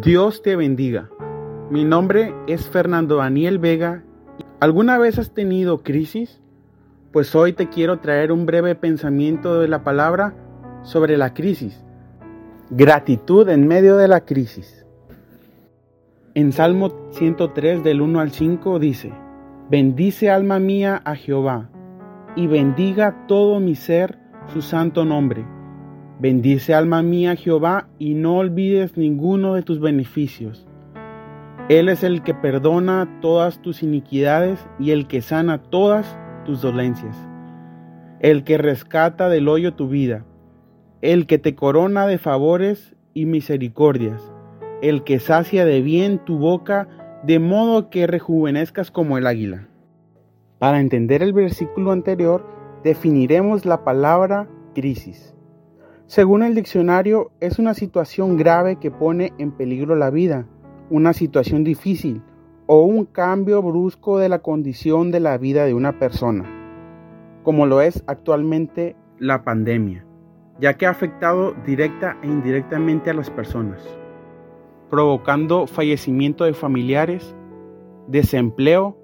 Dios 0.00 0.40
te 0.40 0.56
bendiga. 0.56 1.10
Mi 1.70 1.84
nombre 1.84 2.34
es 2.46 2.66
Fernando 2.66 3.16
Daniel 3.16 3.58
Vega. 3.58 4.02
¿Alguna 4.58 4.96
vez 4.96 5.18
has 5.18 5.34
tenido 5.34 5.82
crisis? 5.82 6.40
Pues 7.12 7.34
hoy 7.34 7.52
te 7.52 7.68
quiero 7.68 7.98
traer 7.98 8.32
un 8.32 8.46
breve 8.46 8.74
pensamiento 8.74 9.60
de 9.60 9.68
la 9.68 9.84
palabra 9.84 10.34
sobre 10.82 11.18
la 11.18 11.34
crisis. 11.34 11.84
Gratitud 12.70 13.46
en 13.50 13.68
medio 13.68 13.96
de 13.98 14.08
la 14.08 14.24
crisis. 14.24 14.86
En 16.34 16.52
Salmo 16.52 17.10
103 17.10 17.84
del 17.84 18.00
1 18.00 18.18
al 18.18 18.30
5 18.30 18.78
dice, 18.78 19.12
Bendice 19.68 20.30
alma 20.30 20.58
mía 20.58 21.02
a 21.04 21.14
Jehová, 21.16 21.68
y 22.34 22.46
bendiga 22.46 23.26
todo 23.28 23.60
mi 23.60 23.74
ser 23.74 24.18
su 24.52 24.62
santo 24.62 25.04
nombre 25.04 25.44
Bendice 26.20 26.74
alma 26.74 27.02
mía 27.02 27.36
Jehová 27.36 27.88
y 27.98 28.14
no 28.14 28.36
olvides 28.36 28.96
ninguno 28.96 29.54
de 29.54 29.62
tus 29.62 29.80
beneficios. 29.80 30.66
Él 31.68 31.88
es 31.88 32.04
el 32.04 32.22
que 32.22 32.34
perdona 32.34 33.18
todas 33.20 33.60
tus 33.62 33.82
iniquidades 33.82 34.66
y 34.78 34.90
el 34.90 35.06
que 35.06 35.22
sana 35.22 35.62
todas 35.62 36.18
tus 36.44 36.60
dolencias. 36.60 37.16
El 38.20 38.44
que 38.44 38.58
rescata 38.58 39.28
del 39.28 39.48
hoyo 39.48 39.74
tu 39.74 39.88
vida. 39.88 40.24
El 41.00 41.26
que 41.26 41.38
te 41.38 41.54
corona 41.54 42.06
de 42.06 42.18
favores 42.18 42.94
y 43.14 43.26
misericordias. 43.26 44.32
El 44.80 45.04
que 45.04 45.18
sacia 45.18 45.64
de 45.64 45.80
bien 45.80 46.18
tu 46.18 46.38
boca 46.38 46.88
de 47.22 47.38
modo 47.38 47.88
que 47.90 48.06
rejuvenezcas 48.06 48.90
como 48.90 49.18
el 49.18 49.26
águila. 49.26 49.68
Para 50.58 50.80
entender 50.80 51.22
el 51.22 51.32
versículo 51.32 51.92
anterior, 51.92 52.46
definiremos 52.84 53.64
la 53.64 53.84
palabra 53.84 54.48
crisis. 54.74 55.34
Según 56.06 56.42
el 56.42 56.54
diccionario, 56.54 57.30
es 57.40 57.58
una 57.58 57.74
situación 57.74 58.36
grave 58.36 58.76
que 58.76 58.90
pone 58.90 59.32
en 59.38 59.52
peligro 59.52 59.94
la 59.96 60.10
vida, 60.10 60.46
una 60.90 61.12
situación 61.12 61.64
difícil 61.64 62.22
o 62.66 62.82
un 62.82 63.06
cambio 63.06 63.62
brusco 63.62 64.18
de 64.18 64.28
la 64.28 64.40
condición 64.40 65.10
de 65.10 65.20
la 65.20 65.38
vida 65.38 65.64
de 65.64 65.74
una 65.74 65.98
persona, 65.98 66.44
como 67.42 67.66
lo 67.66 67.80
es 67.80 68.04
actualmente 68.06 68.96
la 69.18 69.44
pandemia, 69.44 70.04
ya 70.60 70.76
que 70.76 70.86
ha 70.86 70.90
afectado 70.90 71.54
directa 71.66 72.18
e 72.22 72.26
indirectamente 72.26 73.10
a 73.10 73.14
las 73.14 73.30
personas, 73.30 73.82
provocando 74.90 75.66
fallecimiento 75.66 76.44
de 76.44 76.54
familiares, 76.54 77.34
desempleo 78.06 78.98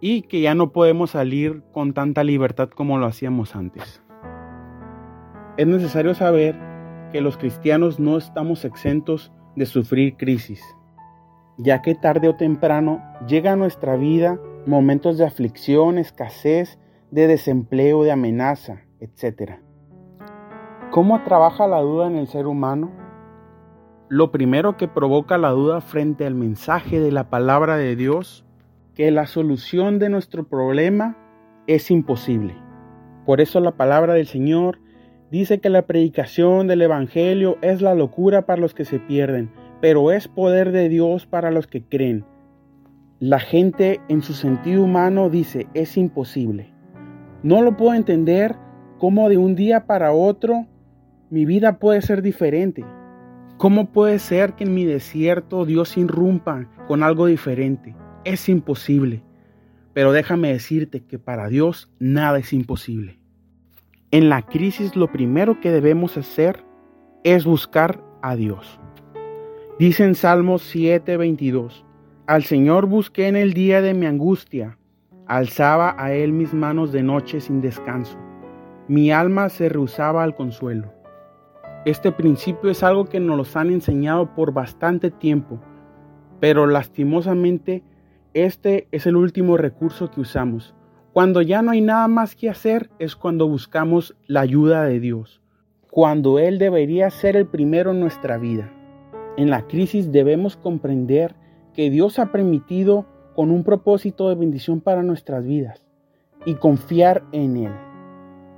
y 0.00 0.22
que 0.22 0.40
ya 0.40 0.54
no 0.54 0.72
podemos 0.72 1.10
salir 1.10 1.62
con 1.72 1.92
tanta 1.92 2.24
libertad 2.24 2.70
como 2.70 2.98
lo 2.98 3.06
hacíamos 3.06 3.56
antes. 3.56 4.02
Es 5.56 5.66
necesario 5.66 6.14
saber 6.14 6.54
que 7.12 7.22
los 7.22 7.38
cristianos 7.38 7.98
no 7.98 8.18
estamos 8.18 8.66
exentos 8.66 9.32
de 9.54 9.64
sufrir 9.64 10.18
crisis, 10.18 10.62
ya 11.56 11.80
que 11.80 11.94
tarde 11.94 12.28
o 12.28 12.36
temprano 12.36 13.02
llega 13.26 13.52
a 13.52 13.56
nuestra 13.56 13.96
vida 13.96 14.38
momentos 14.66 15.16
de 15.16 15.24
aflicción, 15.24 15.96
escasez, 15.96 16.78
de 17.10 17.26
desempleo, 17.26 18.02
de 18.02 18.12
amenaza, 18.12 18.82
etc. 19.00 19.52
¿Cómo 20.90 21.22
trabaja 21.24 21.66
la 21.66 21.80
duda 21.80 22.08
en 22.08 22.16
el 22.16 22.26
ser 22.26 22.46
humano? 22.46 22.90
Lo 24.10 24.30
primero 24.32 24.76
que 24.76 24.88
provoca 24.88 25.38
la 25.38 25.50
duda 25.50 25.80
frente 25.80 26.26
al 26.26 26.34
mensaje 26.34 27.00
de 27.00 27.12
la 27.12 27.30
palabra 27.30 27.78
de 27.78 27.96
Dios, 27.96 28.44
que 28.94 29.10
la 29.10 29.26
solución 29.26 29.98
de 30.00 30.10
nuestro 30.10 30.46
problema 30.46 31.16
es 31.66 31.90
imposible. 31.90 32.54
Por 33.24 33.40
eso 33.40 33.58
la 33.60 33.72
palabra 33.72 34.12
del 34.12 34.26
Señor 34.26 34.80
Dice 35.30 35.58
que 35.58 35.70
la 35.70 35.86
predicación 35.86 36.68
del 36.68 36.82
Evangelio 36.82 37.58
es 37.60 37.82
la 37.82 37.94
locura 37.94 38.46
para 38.46 38.60
los 38.60 38.74
que 38.74 38.84
se 38.84 39.00
pierden, 39.00 39.50
pero 39.80 40.12
es 40.12 40.28
poder 40.28 40.70
de 40.70 40.88
Dios 40.88 41.26
para 41.26 41.50
los 41.50 41.66
que 41.66 41.82
creen. 41.82 42.24
La 43.18 43.40
gente 43.40 44.00
en 44.08 44.22
su 44.22 44.34
sentido 44.34 44.84
humano 44.84 45.28
dice, 45.28 45.66
es 45.74 45.96
imposible. 45.96 46.72
No 47.42 47.62
lo 47.62 47.76
puedo 47.76 47.94
entender 47.94 48.54
cómo 48.98 49.28
de 49.28 49.38
un 49.38 49.56
día 49.56 49.86
para 49.86 50.12
otro 50.12 50.66
mi 51.28 51.44
vida 51.44 51.78
puede 51.78 52.02
ser 52.02 52.22
diferente. 52.22 52.84
¿Cómo 53.56 53.90
puede 53.90 54.18
ser 54.18 54.52
que 54.52 54.64
en 54.64 54.74
mi 54.74 54.84
desierto 54.84 55.64
Dios 55.64 55.96
irrumpa 55.96 56.68
con 56.86 57.02
algo 57.02 57.26
diferente? 57.26 57.96
Es 58.24 58.48
imposible. 58.48 59.22
Pero 59.92 60.12
déjame 60.12 60.52
decirte 60.52 61.04
que 61.04 61.18
para 61.18 61.48
Dios 61.48 61.90
nada 61.98 62.38
es 62.38 62.52
imposible. 62.52 63.18
En 64.16 64.30
la 64.30 64.40
crisis 64.40 64.96
lo 64.96 65.12
primero 65.12 65.60
que 65.60 65.70
debemos 65.70 66.16
hacer 66.16 66.64
es 67.22 67.44
buscar 67.44 68.02
a 68.22 68.34
Dios. 68.34 68.80
Dice 69.78 70.04
en 70.04 70.14
Salmos 70.14 70.62
7:22, 70.74 71.84
Al 72.26 72.42
Señor 72.42 72.86
busqué 72.86 73.28
en 73.28 73.36
el 73.36 73.52
día 73.52 73.82
de 73.82 73.92
mi 73.92 74.06
angustia, 74.06 74.78
alzaba 75.26 75.94
a 75.98 76.14
Él 76.14 76.32
mis 76.32 76.54
manos 76.54 76.92
de 76.92 77.02
noche 77.02 77.42
sin 77.42 77.60
descanso. 77.60 78.16
Mi 78.88 79.12
alma 79.12 79.50
se 79.50 79.68
rehusaba 79.68 80.22
al 80.22 80.34
consuelo. 80.34 80.94
Este 81.84 82.10
principio 82.10 82.70
es 82.70 82.82
algo 82.82 83.04
que 83.04 83.20
nos 83.20 83.54
han 83.54 83.68
enseñado 83.68 84.34
por 84.34 84.54
bastante 84.54 85.10
tiempo, 85.10 85.60
pero 86.40 86.66
lastimosamente 86.66 87.82
este 88.32 88.88
es 88.92 89.04
el 89.06 89.16
último 89.16 89.58
recurso 89.58 90.10
que 90.10 90.22
usamos. 90.22 90.74
Cuando 91.16 91.40
ya 91.40 91.62
no 91.62 91.70
hay 91.70 91.80
nada 91.80 92.08
más 92.08 92.36
que 92.36 92.50
hacer 92.50 92.90
es 92.98 93.16
cuando 93.16 93.48
buscamos 93.48 94.14
la 94.26 94.42
ayuda 94.42 94.84
de 94.84 95.00
Dios, 95.00 95.40
cuando 95.90 96.38
Él 96.38 96.58
debería 96.58 97.08
ser 97.08 97.36
el 97.36 97.46
primero 97.46 97.92
en 97.92 98.00
nuestra 98.00 98.36
vida. 98.36 98.70
En 99.38 99.48
la 99.48 99.66
crisis 99.66 100.12
debemos 100.12 100.58
comprender 100.58 101.34
que 101.72 101.88
Dios 101.88 102.18
ha 102.18 102.32
permitido 102.32 103.06
con 103.34 103.50
un 103.50 103.64
propósito 103.64 104.28
de 104.28 104.34
bendición 104.34 104.82
para 104.82 105.02
nuestras 105.02 105.42
vidas 105.42 105.86
y 106.44 106.56
confiar 106.56 107.24
en 107.32 107.56
Él. 107.56 107.72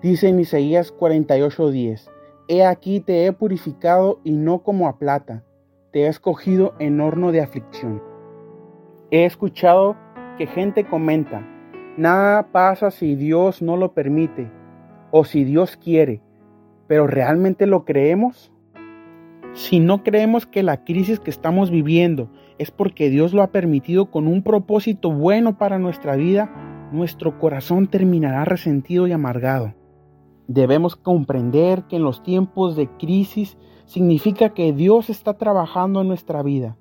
Dice 0.02 0.28
en 0.28 0.40
Isaías 0.40 0.92
48:10, 0.92 2.10
He 2.48 2.64
aquí 2.64 2.98
te 2.98 3.26
he 3.26 3.32
purificado 3.32 4.18
y 4.24 4.32
no 4.32 4.64
como 4.64 4.88
a 4.88 4.98
plata, 4.98 5.44
te 5.92 6.06
he 6.06 6.08
escogido 6.08 6.74
en 6.80 7.00
horno 7.00 7.30
de 7.30 7.40
aflicción. 7.40 8.02
He 9.12 9.26
escuchado 9.26 9.94
que 10.38 10.48
gente 10.48 10.82
comenta, 10.82 11.46
Nada 11.98 12.52
pasa 12.52 12.92
si 12.92 13.16
Dios 13.16 13.60
no 13.60 13.76
lo 13.76 13.92
permite 13.92 14.48
o 15.10 15.24
si 15.24 15.42
Dios 15.42 15.76
quiere, 15.76 16.22
pero 16.86 17.08
¿realmente 17.08 17.66
lo 17.66 17.84
creemos? 17.84 18.52
Si 19.52 19.80
no 19.80 20.04
creemos 20.04 20.46
que 20.46 20.62
la 20.62 20.84
crisis 20.84 21.18
que 21.18 21.30
estamos 21.30 21.72
viviendo 21.72 22.30
es 22.56 22.70
porque 22.70 23.10
Dios 23.10 23.34
lo 23.34 23.42
ha 23.42 23.48
permitido 23.48 24.12
con 24.12 24.28
un 24.28 24.44
propósito 24.44 25.10
bueno 25.10 25.58
para 25.58 25.80
nuestra 25.80 26.14
vida, 26.14 26.88
nuestro 26.92 27.40
corazón 27.40 27.88
terminará 27.88 28.44
resentido 28.44 29.08
y 29.08 29.12
amargado. 29.12 29.74
Debemos 30.46 30.94
comprender 30.94 31.82
que 31.88 31.96
en 31.96 32.04
los 32.04 32.22
tiempos 32.22 32.76
de 32.76 32.86
crisis 32.96 33.58
significa 33.86 34.50
que 34.50 34.72
Dios 34.72 35.10
está 35.10 35.34
trabajando 35.34 36.02
en 36.02 36.06
nuestra 36.06 36.44
vida. 36.44 36.76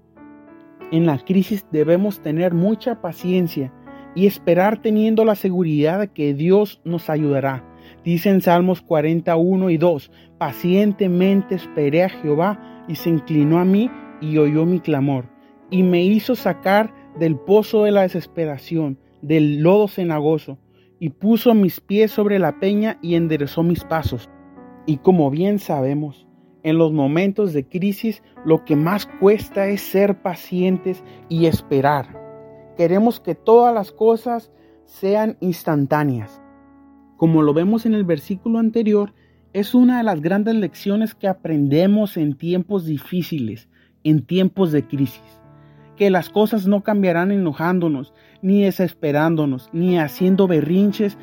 En 0.92 1.08
la 1.08 1.18
crisis 1.18 1.66
debemos 1.72 2.20
tener 2.20 2.54
mucha 2.54 3.02
paciencia 3.02 3.74
y 4.18 4.26
esperar 4.26 4.82
teniendo 4.82 5.26
la 5.26 5.36
seguridad 5.36 6.00
de 6.00 6.08
que 6.08 6.34
Dios 6.34 6.82
nos 6.84 7.08
ayudará. 7.08 7.64
Dice 8.04 8.32
en 8.32 8.42
Salmos 8.42 8.82
41 8.82 9.70
y 9.70 9.78
2, 9.78 10.12
pacientemente 10.40 11.54
esperé 11.54 12.04
a 12.04 12.10
Jehová 12.10 12.84
y 12.88 12.96
se 12.96 13.12
inclinó 13.12 13.60
a 13.60 13.64
mí 13.64 13.92
y 14.20 14.40
oyó 14.40 14.66
mi 14.66 14.80
clamor 14.80 15.26
y 15.70 15.84
me 15.84 16.04
hizo 16.04 16.36
sacar 16.36 16.92
del 17.20 17.36
pozo 17.36 17.84
de 17.84 17.92
la 17.92 18.02
desesperación, 18.02 18.98
del 19.22 19.62
lodo 19.62 19.88
cenagoso, 19.88 20.58
y 21.00 21.10
puso 21.10 21.54
mis 21.54 21.80
pies 21.80 22.10
sobre 22.10 22.40
la 22.40 22.60
peña 22.60 22.98
y 23.04 23.14
enderezó 23.14 23.62
mis 23.62 23.84
pasos. 23.84 24.32
Y 24.88 24.98
como 24.98 25.30
bien 25.30 25.60
sabemos, 25.60 26.28
en 26.64 26.80
los 26.80 26.92
momentos 26.92 27.54
de 27.54 27.68
crisis 27.68 28.24
lo 28.44 28.66
que 28.66 28.76
más 28.76 29.06
cuesta 29.20 29.68
es 29.68 29.82
ser 29.82 30.24
pacientes 30.24 31.04
y 31.30 31.46
esperar. 31.46 32.27
Queremos 32.78 33.20
que 33.20 33.34
todas 33.34 33.74
las 33.74 33.92
cosas 33.92 34.52
sean 34.86 35.36
instantáneas. 35.40 36.42
Como 37.18 37.42
lo 37.42 37.54
vemos 37.54 37.88
en 37.88 37.96
el 37.96 38.04
versículo 38.04 38.60
anterior, 38.60 39.14
es 39.54 39.74
una 39.74 39.98
de 39.98 40.04
las 40.04 40.22
grandes 40.22 40.54
lecciones 40.54 41.16
que 41.16 41.28
aprendemos 41.28 42.18
en 42.18 42.38
tiempos 42.38 42.86
difíciles, 42.86 43.68
en 44.04 44.24
tiempos 44.24 44.72
de 44.72 44.86
crisis. 44.86 45.42
Que 45.96 46.12
las 46.12 46.30
cosas 46.30 46.68
no 46.68 46.84
cambiarán 46.84 47.32
enojándonos, 47.32 48.14
ni 48.44 48.62
desesperándonos, 48.62 49.70
ni 49.74 49.98
haciendo 49.98 50.48
berrinches. 50.48 51.18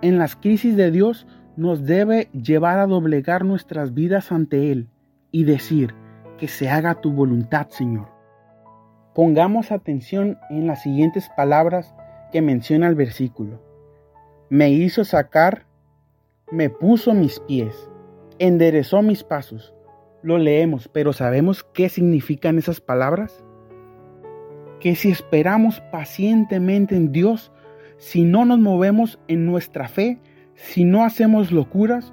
En 0.00 0.16
las 0.16 0.34
crisis 0.34 0.74
de 0.74 0.90
Dios 0.90 1.26
nos 1.58 1.84
debe 1.84 2.30
llevar 2.32 2.78
a 2.78 2.86
doblegar 2.86 3.44
nuestras 3.44 3.92
vidas 3.92 4.32
ante 4.32 4.72
Él 4.72 4.88
y 5.30 5.44
decir, 5.44 5.94
que 6.38 6.48
se 6.48 6.70
haga 6.70 7.00
tu 7.00 7.12
voluntad, 7.12 7.68
Señor. 7.68 8.13
Pongamos 9.14 9.70
atención 9.70 10.38
en 10.50 10.66
las 10.66 10.82
siguientes 10.82 11.30
palabras 11.36 11.94
que 12.32 12.42
menciona 12.42 12.88
el 12.88 12.96
versículo. 12.96 13.62
Me 14.50 14.70
hizo 14.70 15.04
sacar, 15.04 15.66
me 16.50 16.68
puso 16.68 17.14
mis 17.14 17.38
pies, 17.38 17.88
enderezó 18.40 19.02
mis 19.02 19.22
pasos, 19.22 19.72
lo 20.22 20.36
leemos, 20.38 20.88
pero 20.88 21.12
¿sabemos 21.12 21.62
qué 21.62 21.88
significan 21.88 22.58
esas 22.58 22.80
palabras? 22.80 23.44
Que 24.80 24.96
si 24.96 25.10
esperamos 25.10 25.80
pacientemente 25.92 26.96
en 26.96 27.12
Dios, 27.12 27.52
si 27.98 28.24
no 28.24 28.44
nos 28.44 28.58
movemos 28.58 29.20
en 29.28 29.46
nuestra 29.46 29.86
fe, 29.86 30.18
si 30.54 30.84
no 30.84 31.04
hacemos 31.04 31.52
locuras, 31.52 32.12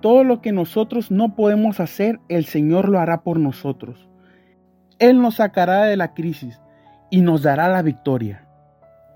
todo 0.00 0.24
lo 0.24 0.40
que 0.40 0.50
nosotros 0.50 1.12
no 1.12 1.36
podemos 1.36 1.78
hacer, 1.78 2.18
el 2.28 2.44
Señor 2.44 2.88
lo 2.88 2.98
hará 2.98 3.22
por 3.22 3.38
nosotros. 3.38 4.09
Él 5.00 5.20
nos 5.22 5.36
sacará 5.36 5.84
de 5.84 5.96
la 5.96 6.12
crisis 6.12 6.60
y 7.10 7.22
nos 7.22 7.42
dará 7.42 7.68
la 7.68 7.80
victoria. 7.80 8.46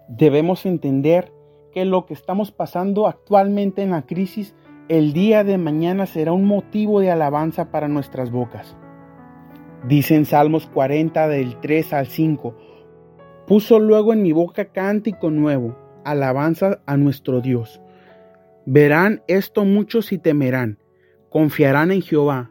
Debemos 0.09 0.65
entender 0.65 1.31
que 1.73 1.85
lo 1.85 2.07
que 2.07 2.15
estamos 2.15 2.53
pasando 2.53 3.07
actualmente 3.07 3.83
en 3.83 3.91
la 3.91 4.03
crisis, 4.03 4.55
el 4.89 5.13
día 5.13 5.45
de 5.45 5.59
mañana 5.59 6.07
será 6.07 6.33
un 6.33 6.47
motivo 6.47 7.01
de 7.01 7.11
alabanza 7.11 7.71
para 7.71 7.89
nuestras 7.89 8.31
bocas. 8.31 8.77
Dice 9.87 10.17
en 10.17 10.25
Salmos 10.25 10.67
40 10.69 11.29
del 11.29 11.61
3 11.61 11.93
al 11.93 12.07
5, 12.07 12.57
puso 13.47 13.79
luego 13.79 14.15
en 14.15 14.23
mi 14.23 14.33
boca 14.33 14.73
cántico 14.73 15.31
nuevo, 15.31 15.77
alabanza 16.03 16.81
a 16.87 16.97
nuestro 16.97 17.43
Dios. 17.43 17.83
Verán 18.65 19.23
esto 19.29 19.67
muchos 19.67 20.13
y 20.13 20.19
temerán, 20.19 20.79
confiarán 21.29 21.91
en 21.93 22.01
Jehová. 22.01 22.51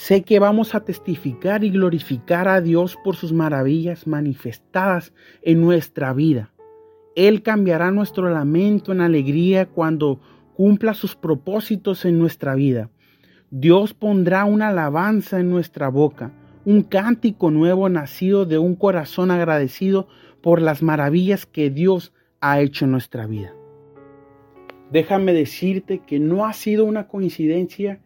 Sé 0.00 0.22
que 0.22 0.38
vamos 0.38 0.76
a 0.76 0.84
testificar 0.84 1.64
y 1.64 1.70
glorificar 1.70 2.46
a 2.46 2.60
Dios 2.60 2.96
por 3.02 3.16
sus 3.16 3.32
maravillas 3.32 4.06
manifestadas 4.06 5.12
en 5.42 5.60
nuestra 5.60 6.12
vida. 6.12 6.52
Él 7.16 7.42
cambiará 7.42 7.90
nuestro 7.90 8.30
lamento 8.30 8.92
en 8.92 9.00
alegría 9.00 9.66
cuando 9.66 10.20
cumpla 10.54 10.94
sus 10.94 11.16
propósitos 11.16 12.04
en 12.04 12.16
nuestra 12.16 12.54
vida. 12.54 12.90
Dios 13.50 13.92
pondrá 13.92 14.44
una 14.44 14.68
alabanza 14.68 15.40
en 15.40 15.50
nuestra 15.50 15.88
boca, 15.88 16.30
un 16.64 16.82
cántico 16.84 17.50
nuevo 17.50 17.88
nacido 17.88 18.46
de 18.46 18.56
un 18.58 18.76
corazón 18.76 19.32
agradecido 19.32 20.06
por 20.40 20.62
las 20.62 20.80
maravillas 20.80 21.44
que 21.44 21.70
Dios 21.70 22.12
ha 22.40 22.60
hecho 22.60 22.84
en 22.84 22.92
nuestra 22.92 23.26
vida. 23.26 23.52
Déjame 24.92 25.32
decirte 25.32 25.98
que 26.06 26.20
no 26.20 26.46
ha 26.46 26.52
sido 26.52 26.84
una 26.84 27.08
coincidencia 27.08 28.00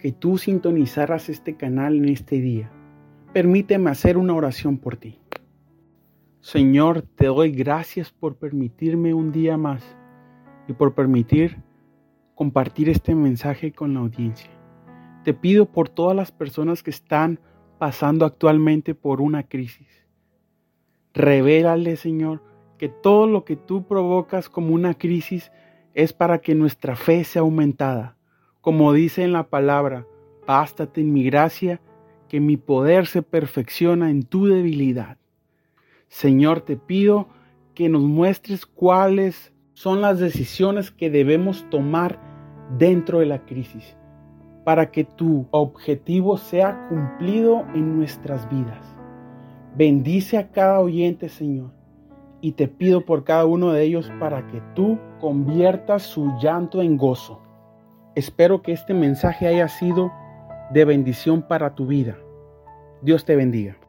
que 0.00 0.12
tú 0.12 0.38
sintonizaras 0.38 1.28
este 1.28 1.56
canal 1.56 1.96
en 1.96 2.08
este 2.08 2.40
día. 2.40 2.70
Permíteme 3.34 3.90
hacer 3.90 4.16
una 4.16 4.34
oración 4.34 4.78
por 4.78 4.96
ti. 4.96 5.18
Señor, 6.40 7.02
te 7.02 7.26
doy 7.26 7.52
gracias 7.52 8.10
por 8.10 8.36
permitirme 8.36 9.12
un 9.12 9.30
día 9.30 9.58
más 9.58 9.84
y 10.66 10.72
por 10.72 10.94
permitir 10.94 11.58
compartir 12.34 12.88
este 12.88 13.14
mensaje 13.14 13.72
con 13.72 13.92
la 13.92 14.00
audiencia. 14.00 14.50
Te 15.22 15.34
pido 15.34 15.66
por 15.66 15.90
todas 15.90 16.16
las 16.16 16.32
personas 16.32 16.82
que 16.82 16.90
están 16.90 17.38
pasando 17.78 18.24
actualmente 18.24 18.94
por 18.94 19.20
una 19.20 19.42
crisis. 19.42 20.08
Revélale, 21.12 21.96
Señor, 21.96 22.42
que 22.78 22.88
todo 22.88 23.26
lo 23.26 23.44
que 23.44 23.56
tú 23.56 23.86
provocas 23.86 24.48
como 24.48 24.74
una 24.74 24.94
crisis 24.94 25.52
es 25.92 26.14
para 26.14 26.38
que 26.38 26.54
nuestra 26.54 26.96
fe 26.96 27.24
sea 27.24 27.42
aumentada. 27.42 28.16
Como 28.60 28.92
dice 28.92 29.24
en 29.24 29.32
la 29.32 29.48
palabra, 29.48 30.06
bástate 30.46 31.00
en 31.00 31.12
mi 31.12 31.24
gracia, 31.24 31.80
que 32.28 32.40
mi 32.40 32.56
poder 32.56 33.06
se 33.06 33.22
perfecciona 33.22 34.10
en 34.10 34.22
tu 34.22 34.46
debilidad. 34.46 35.18
Señor, 36.08 36.60
te 36.60 36.76
pido 36.76 37.28
que 37.74 37.88
nos 37.88 38.02
muestres 38.02 38.66
cuáles 38.66 39.52
son 39.72 40.00
las 40.00 40.18
decisiones 40.18 40.90
que 40.90 41.10
debemos 41.10 41.68
tomar 41.70 42.20
dentro 42.78 43.20
de 43.20 43.26
la 43.26 43.44
crisis, 43.46 43.96
para 44.64 44.90
que 44.90 45.04
tu 45.04 45.48
objetivo 45.50 46.36
sea 46.36 46.86
cumplido 46.88 47.64
en 47.74 47.96
nuestras 47.96 48.48
vidas. 48.48 48.96
Bendice 49.76 50.38
a 50.38 50.50
cada 50.50 50.80
oyente, 50.80 51.28
Señor 51.28 51.80
y 52.40 52.52
te 52.52 52.68
pido 52.68 53.04
por 53.04 53.24
cada 53.24 53.44
uno 53.46 53.72
de 53.72 53.82
ellos 53.84 54.10
para 54.18 54.46
que 54.46 54.62
tú 54.74 54.98
conviertas 55.20 56.02
su 56.02 56.32
llanto 56.40 56.82
en 56.82 56.96
gozo. 56.96 57.40
Espero 58.14 58.62
que 58.62 58.72
este 58.72 58.92
mensaje 58.92 59.46
haya 59.46 59.68
sido 59.68 60.12
de 60.72 60.84
bendición 60.84 61.42
para 61.42 61.74
tu 61.74 61.86
vida. 61.86 62.18
Dios 63.02 63.24
te 63.24 63.36
bendiga. 63.36 63.79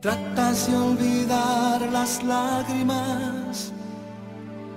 Tratas 0.00 0.68
de 0.68 0.76
olvidar 0.76 1.80
las 1.92 2.22
lágrimas 2.22 3.72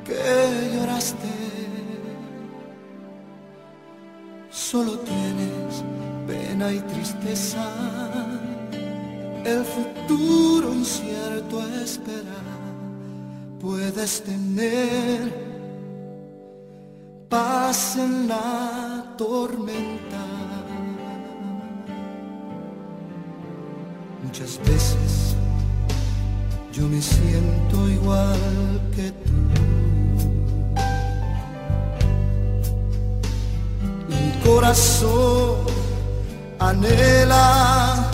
que 0.06 0.76
lloraste. 0.76 1.34
Solo 4.50 5.00
tienes 5.00 5.84
pena 6.28 6.72
y 6.72 6.80
tristeza. 6.82 7.66
El 9.44 9.64
futuro 9.66 10.74
incierto 10.74 11.66
espera. 11.84 12.42
Puedes 13.60 14.24
tener 14.24 15.34
paz 17.30 17.98
en 17.98 18.28
la 18.28 19.14
tormenta. 19.18 20.45
Muchas 24.26 24.60
veces 24.66 25.36
yo 26.74 26.88
me 26.90 27.00
siento 27.02 27.88
igual 27.88 28.82
que 28.96 29.12
tú. 29.12 29.34
Mi 34.10 34.32
corazón 34.44 35.58
anhela 36.60 38.10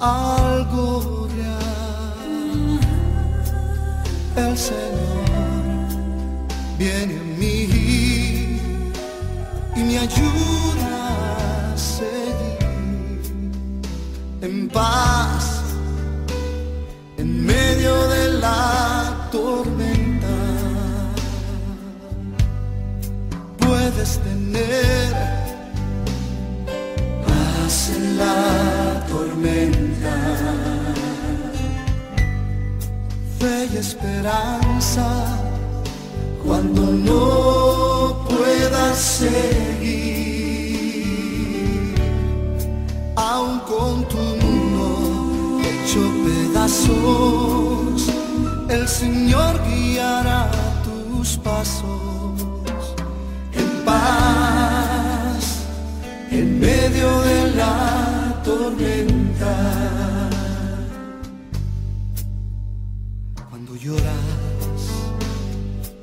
algo 0.00 1.28
real. 1.36 2.80
El 4.34 4.56
Señor 4.56 5.28
viene 6.78 7.14
a 7.20 7.24
mí 7.38 8.60
y 9.76 9.80
me 9.80 9.98
ayuda 9.98 11.72
a 11.72 11.76
seguir 11.76 12.58
en 14.40 14.68
paz 14.68 15.07
Puedes 23.98 24.20
tener 24.20 25.12
paz 27.26 27.90
en 27.96 28.16
la 28.16 29.04
tormenta, 29.08 30.14
fe 33.40 33.68
y 33.72 33.76
esperanza 33.76 35.08
cuando 36.46 36.82
no 36.82 38.24
puedas 38.28 38.98
seguir. 38.98 39.34
Aún 43.16 43.58
con 43.66 44.06
tu 44.06 44.16
mundo 44.16 45.58
hecho 45.60 46.08
pedazos, 46.24 48.06
el 48.68 48.86
Señor 48.86 49.60
guiará 49.68 50.48
tus 50.84 51.36
pasos 51.38 52.17
medio 56.98 57.20
de 57.20 57.54
la 57.54 58.42
tormenta. 58.44 59.54
Cuando 63.48 63.76
lloras 63.76 64.80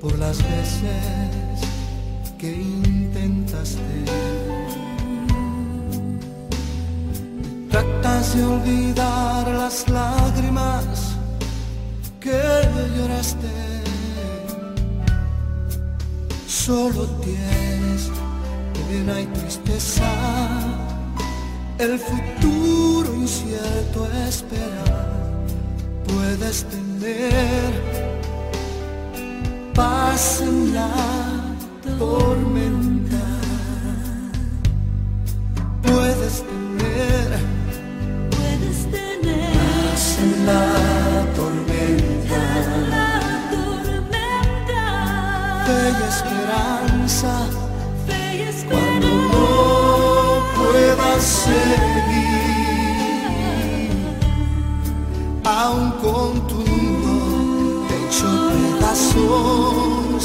por 0.01 0.17
las 0.17 0.37
veces 0.37 1.61
que 2.37 2.51
intentaste. 2.53 3.81
Tratas 7.71 8.35
de 8.35 8.45
olvidar 8.45 9.47
las 9.47 9.89
lágrimas 9.89 11.17
que 12.19 12.41
lloraste. 12.95 13.53
Solo 16.47 17.05
tienes 17.23 18.11
pena 18.89 19.22
y 19.22 19.25
tristeza, 19.27 20.12
el 21.77 22.00
futuro 22.00 23.13
incierto 23.15 24.08
esperar. 24.27 25.46
Puedes 26.08 26.65
tener 26.65 27.74
paz 29.74 30.41
en 30.41 30.74
la 30.74 30.89
tormenta. 31.98 33.25
Puedes 35.84 36.44
tener, 36.44 37.27
Puedes 38.32 38.77
tener 38.91 39.53
paz 39.53 40.20
en 40.20 40.46
la 40.46 41.25
tormenta. 41.36 42.39
la 42.89 43.10
tormenta, 43.51 44.84
Fe 45.65 45.79
y 45.89 46.03
esperanza 46.10 47.54
aún 55.65 55.91
con 56.03 56.48
tu 56.48 56.60
nudo 56.60 57.88
hecho 57.95 58.29
pedazos, 58.51 60.24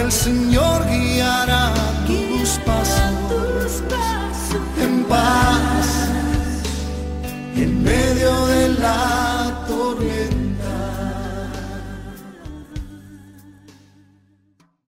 el 0.00 0.12
Señor 0.12 0.78
guiará 0.88 1.64
tus 2.06 2.50
pasos 2.66 3.82
en 4.84 5.04
paz 5.04 5.88
en 7.56 7.82
medio 7.82 8.46
de 8.46 8.68
la 8.84 9.64
tormenta. 9.66 10.11